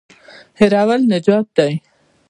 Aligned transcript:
هېرول 0.59 1.01
نجات 1.11 1.47
نه 1.55 1.55
دی. 1.57 1.73